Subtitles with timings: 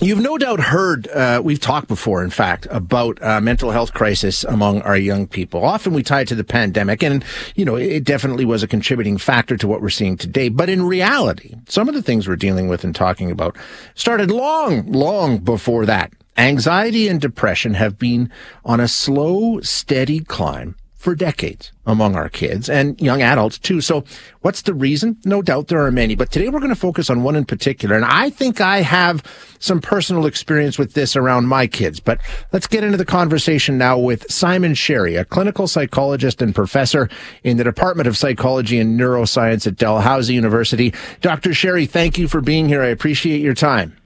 [0.00, 4.44] You've no doubt heard, uh, we've talked before, in fact, about uh, mental health crisis
[4.44, 5.64] among our young people.
[5.64, 7.24] Often we tie it to the pandemic, and,
[7.56, 10.50] you know, it definitely was a contributing factor to what we're seeing today.
[10.50, 13.56] But in reality, some of the things we're dealing with and talking about
[13.96, 16.12] started long, long before that.
[16.36, 18.30] Anxiety and depression have been
[18.64, 23.80] on a slow, steady climb for decades among our kids and young adults too.
[23.80, 24.04] So
[24.40, 25.16] what's the reason?
[25.24, 27.94] No doubt there are many, but today we're going to focus on one in particular.
[27.94, 29.22] And I think I have
[29.60, 32.20] some personal experience with this around my kids, but
[32.52, 37.08] let's get into the conversation now with Simon Sherry, a clinical psychologist and professor
[37.44, 40.92] in the Department of Psychology and Neuroscience at Dalhousie University.
[41.20, 41.54] Dr.
[41.54, 42.82] Sherry, thank you for being here.
[42.82, 43.96] I appreciate your time.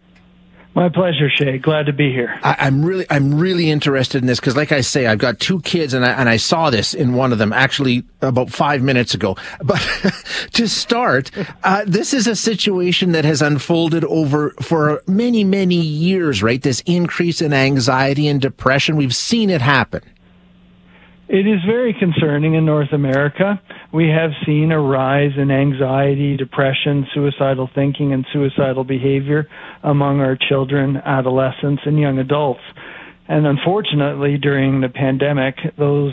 [0.75, 1.59] My pleasure, Shay.
[1.59, 2.39] Glad to be here.
[2.43, 5.61] I, am really, I'm really interested in this because, like I say, I've got two
[5.61, 9.13] kids, and I and I saw this in one of them actually about five minutes
[9.13, 9.37] ago.
[9.63, 9.81] But
[10.53, 11.31] to start,
[11.63, 16.43] uh, this is a situation that has unfolded over for many, many years.
[16.43, 18.97] Right, this increase in anxiety and depression.
[18.97, 20.03] We've seen it happen.
[21.33, 23.59] It is very concerning in North America.
[23.91, 29.49] We have seen a rise in anxiety, depression, suicidal thinking, and suicidal behavior
[29.83, 32.61] among our children, adolescents, and young adults.
[33.29, 36.13] And unfortunately, during the pandemic, those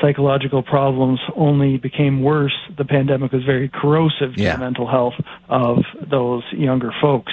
[0.00, 2.54] psychological problems only became worse.
[2.76, 4.52] The pandemic was very corrosive yeah.
[4.52, 5.14] to the mental health
[5.48, 7.32] of those younger folks.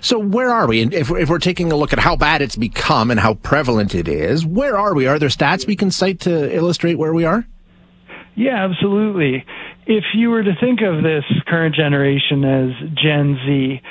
[0.00, 0.82] So, where are we?
[0.82, 3.94] And if, if we're taking a look at how bad it's become and how prevalent
[3.94, 5.06] it is, where are we?
[5.06, 7.46] Are there stats we can cite to illustrate where we are?
[8.34, 9.44] Yeah, absolutely.
[9.86, 13.82] If you were to think of this current generation as Gen Z,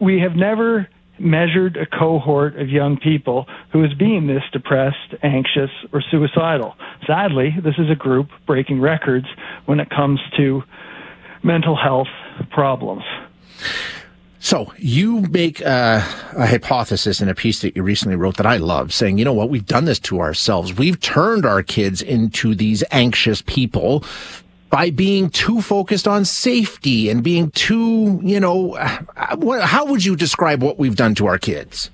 [0.00, 5.70] we have never measured a cohort of young people who is being this depressed, anxious,
[5.92, 6.74] or suicidal.
[7.06, 9.26] Sadly, this is a group breaking records
[9.66, 10.62] when it comes to
[11.42, 12.08] mental health
[12.50, 13.04] problems.
[14.38, 16.02] So you make uh,
[16.36, 19.32] a hypothesis in a piece that you recently wrote that I love, saying, you know
[19.32, 20.74] what, we've done this to ourselves.
[20.74, 24.04] We've turned our kids into these anxious people
[24.72, 30.62] by being too focused on safety and being too, you know, how would you describe
[30.62, 31.90] what we've done to our kids?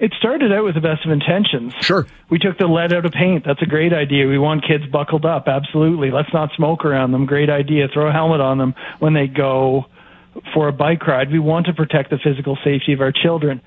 [0.00, 1.72] It started out with the best of intentions.
[1.80, 2.08] Sure.
[2.28, 3.44] We took the lead out of paint.
[3.46, 4.26] That's a great idea.
[4.26, 5.46] We want kids buckled up.
[5.46, 6.10] Absolutely.
[6.10, 7.24] Let's not smoke around them.
[7.24, 7.86] Great idea.
[7.86, 9.84] Throw a helmet on them when they go
[10.52, 11.30] for a bike ride.
[11.30, 13.60] We want to protect the physical safety of our children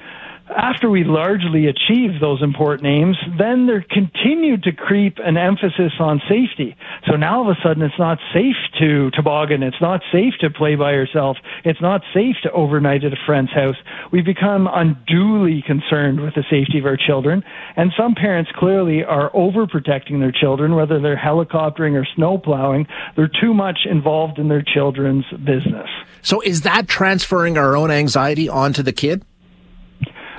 [0.49, 6.21] after we largely achieved those important aims, then there continued to creep an emphasis on
[6.27, 6.75] safety.
[7.07, 10.49] So now all of a sudden it's not safe to toboggan, it's not safe to
[10.49, 13.75] play by yourself, it's not safe to overnight at a friend's house.
[14.11, 17.43] We've become unduly concerned with the safety of our children,
[17.75, 22.87] and some parents clearly are overprotecting their children, whether they're helicoptering or snowplowing.
[23.15, 25.89] They're too much involved in their children's business.
[26.21, 29.23] So is that transferring our own anxiety onto the kid?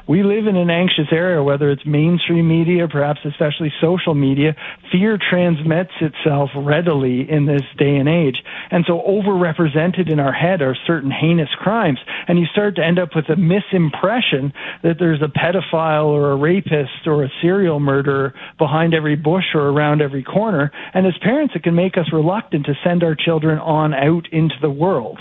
[0.07, 4.55] We live in an anxious era, whether it's mainstream media, perhaps especially social media.
[4.93, 8.43] Fear transmits itself readily in this day and age.
[8.71, 11.99] And so overrepresented in our head are certain heinous crimes.
[12.29, 16.37] And you start to end up with a misimpression that there's a pedophile or a
[16.37, 20.71] rapist or a serial murderer behind every bush or around every corner.
[20.93, 24.57] And as parents, it can make us reluctant to send our children on out into
[24.61, 25.19] the world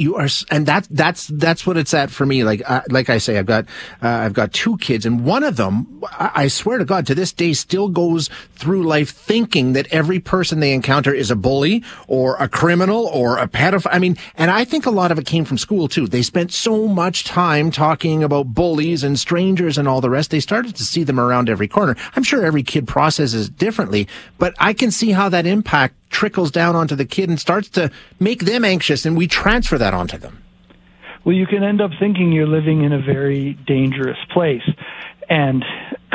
[0.00, 2.42] you are, and that that's that's what it's at for me.
[2.42, 3.66] Like uh, like I say, I've got
[4.02, 7.14] uh, I've got two kids, and one of them, I, I swear to God, to
[7.14, 11.84] this day, still goes through life thinking that every person they encounter is a bully
[12.08, 13.90] or a criminal or a pedophile.
[13.92, 16.06] I mean, and I think a lot of it came from school too.
[16.06, 20.30] They spent so much time talking about bullies and strangers and all the rest.
[20.30, 21.94] They started to see them around every corner.
[22.16, 26.76] I'm sure every kid processes differently, but I can see how that impact trickles down
[26.76, 30.42] onto the kid and starts to make them anxious and we transfer that onto them.
[31.24, 34.68] Well, you can end up thinking you're living in a very dangerous place.
[35.28, 35.64] And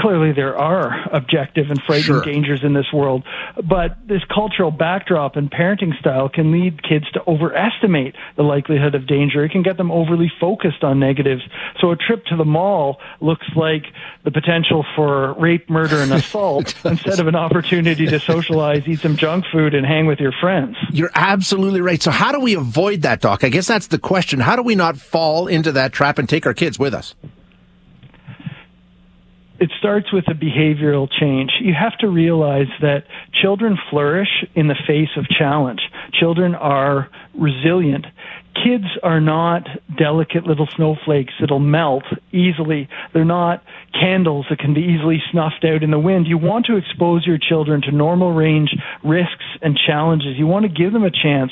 [0.06, 2.22] clearly there are objective and frightening sure.
[2.22, 3.24] dangers in this world,
[3.68, 9.08] but this cultural backdrop and parenting style can lead kids to overestimate the likelihood of
[9.08, 9.44] danger.
[9.44, 11.42] It can get them overly focused on negatives.
[11.82, 13.86] So a trip to the mall looks like
[14.24, 19.18] the potential for rape, murder, and assault instead of an opportunity to socialize, eat some
[19.18, 20.76] junk food, and hang with your friends.
[20.92, 22.02] You're absolutely right.
[22.02, 23.44] So how do we avoid that, Doc?
[23.44, 24.40] I guess that's the question.
[24.40, 27.16] How do we not fall into that trap and take our kids with us?
[29.60, 31.52] It starts with a behavioral change.
[31.62, 33.06] You have to realize that
[33.42, 35.82] children flourish in the face of challenge.
[36.14, 38.06] Children are resilient.
[38.56, 39.68] Kids are not
[39.98, 42.88] delicate little snowflakes that'll melt easily.
[43.14, 43.64] They're not
[44.00, 46.28] candles that can be easily snuffed out in the wind.
[46.28, 50.38] You want to expose your children to normal range risks and challenges.
[50.38, 51.52] You want to give them a chance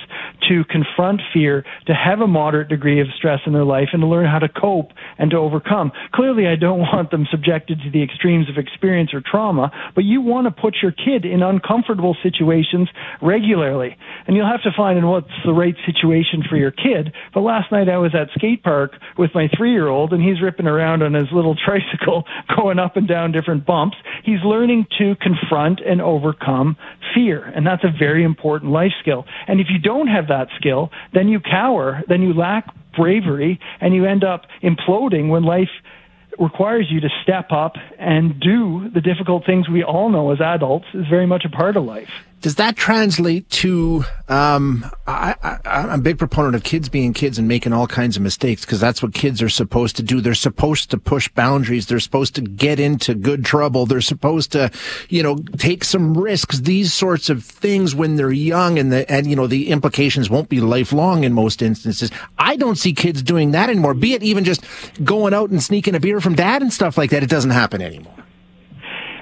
[0.50, 4.08] to confront fear, to have a moderate degree of stress in their life, and to
[4.08, 5.92] learn how to cope and to overcome.
[6.14, 10.22] Clearly, I don't want them subjected to the extremes of experience or trauma, but you
[10.22, 12.90] want to put your kid in uncomfortable situations
[13.22, 13.98] regularly.
[14.28, 17.14] And you'll have to find in what's the right situation for your kid.
[17.34, 20.42] But last night I was at skate park with my three year old, and he's
[20.42, 22.26] ripping around on his little tricycle,
[22.56, 23.98] going up and down different bumps.
[24.24, 26.78] He's learning to confront and overcome
[27.14, 27.44] fear.
[27.44, 29.26] And that's a very important life skill.
[29.48, 33.94] And if you don't have that skill, then you cower, then you lack bravery, and
[33.94, 35.70] you end up imploding when life
[36.40, 40.86] requires you to step up and do the difficult things we all know as adults
[40.94, 42.10] is very much a part of life.
[42.44, 44.04] Does that translate to?
[44.28, 48.22] Um, I, am a big proponent of kids being kids and making all kinds of
[48.22, 50.20] mistakes because that's what kids are supposed to do.
[50.20, 51.88] They're supposed to push boundaries.
[51.88, 53.86] They're supposed to get into good trouble.
[53.86, 54.72] They're supposed to,
[55.08, 56.60] you know, take some risks.
[56.60, 60.50] These sorts of things when they're young, and the and you know the implications won't
[60.50, 62.12] be lifelong in most instances.
[62.38, 63.94] I don't see kids doing that anymore.
[63.94, 64.66] Be it even just
[65.02, 67.24] going out and sneaking a beer from dad and stuff like that.
[67.24, 68.16] It doesn't happen anymore.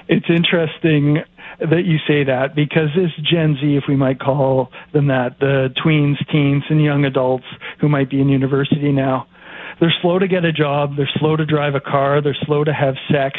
[0.08, 1.22] It's interesting
[1.70, 5.68] that you say that because this Gen Z, if we might call them that, the
[5.84, 7.44] tweens, teens, and young adults
[7.80, 9.26] who might be in university now,
[9.80, 12.72] they're slow to get a job, they're slow to drive a car, they're slow to
[12.72, 13.38] have sex,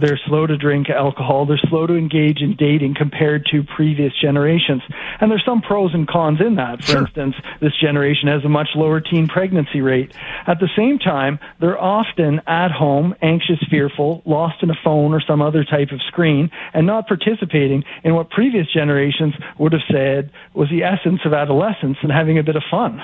[0.00, 1.46] they're slow to drink alcohol.
[1.46, 4.82] They're slow to engage in dating compared to previous generations.
[5.20, 6.82] And there's some pros and cons in that.
[6.82, 7.02] For sure.
[7.02, 10.12] instance, this generation has a much lower teen pregnancy rate.
[10.46, 15.20] At the same time, they're often at home, anxious, fearful, lost in a phone or
[15.20, 20.30] some other type of screen, and not participating in what previous generations would have said
[20.54, 23.02] was the essence of adolescence and having a bit of fun.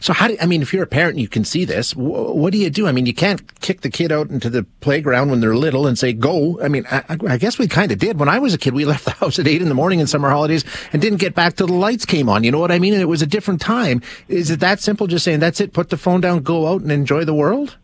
[0.00, 0.62] So how do I mean?
[0.62, 2.86] If you're a parent and you can see this, what do you do?
[2.86, 5.98] I mean, you can't kick the kid out into the playground when they're little and
[5.98, 6.60] say go.
[6.62, 8.74] I mean, I, I guess we kind of did when I was a kid.
[8.74, 11.34] We left the house at eight in the morning in summer holidays and didn't get
[11.34, 12.44] back till the lights came on.
[12.44, 12.92] You know what I mean?
[12.92, 14.02] And it was a different time.
[14.28, 15.06] Is it that simple?
[15.06, 15.72] Just saying that's it.
[15.72, 17.76] Put the phone down, go out and enjoy the world.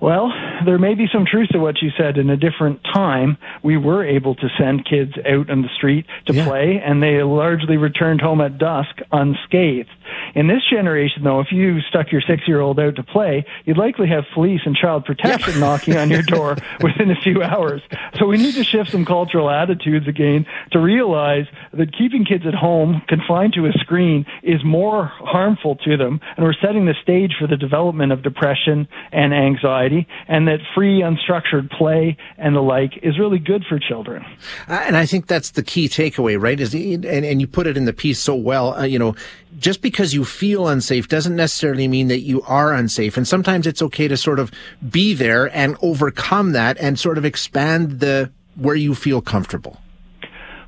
[0.00, 0.32] Well,
[0.64, 2.18] there may be some truth to what you said.
[2.18, 6.34] In a different time, we were able to send kids out on the street to
[6.34, 6.44] yeah.
[6.44, 9.90] play, and they largely returned home at dusk unscathed.
[10.34, 13.78] In this generation, though, if you stuck your six year old out to play, you'd
[13.78, 15.60] likely have police and child protection yep.
[15.60, 17.82] knocking on your door within a few hours.
[18.18, 22.54] So we need to shift some cultural attitudes again to realize that keeping kids at
[22.54, 27.34] home, confined to a screen, is more harmful to them, and we're setting the stage
[27.38, 29.87] for the development of depression and anxiety,
[30.28, 34.24] and that free, unstructured play and the like is really good for children.
[34.68, 36.58] Uh, and I think that's the key takeaway, right?
[36.58, 38.74] Is and, and you put it in the piece so well.
[38.74, 39.14] Uh, you know,
[39.58, 43.16] just because you feel unsafe doesn't necessarily mean that you are unsafe.
[43.16, 44.50] And sometimes it's okay to sort of
[44.90, 49.80] be there and overcome that and sort of expand the where you feel comfortable.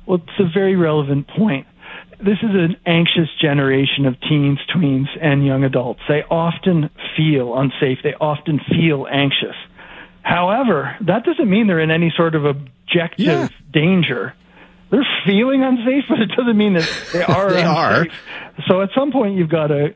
[0.05, 1.67] Well, it's a very relevant point
[2.23, 6.01] this is an anxious generation of teens, tweens, and young adults.
[6.07, 7.99] They often feel unsafe.
[8.03, 9.55] They often feel anxious.
[10.21, 13.47] However, that doesn't mean they're in any sort of objective yeah.
[13.71, 14.33] danger
[14.91, 18.13] they're feeling unsafe, but it doesn't mean that they are they unsafe.
[18.57, 18.63] Are.
[18.67, 19.95] So at some point, you've got to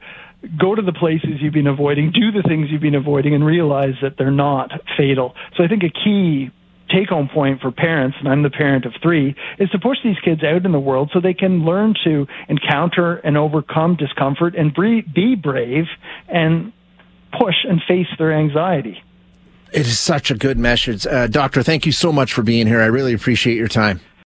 [0.59, 3.95] go to the places you've been avoiding, do the things you've been avoiding, and realize
[4.01, 5.35] that they're not fatal.
[5.57, 6.51] So I think a key
[6.89, 10.19] take home point for parents, and I'm the parent of three, is to push these
[10.23, 14.73] kids out in the world so they can learn to encounter and overcome discomfort and
[14.73, 15.85] be brave
[16.27, 16.71] and
[17.37, 19.01] push and face their anxiety.
[19.73, 21.05] It is such a good message.
[21.05, 22.81] Uh, doctor, thank you so much for being here.
[22.81, 23.99] I really appreciate your time.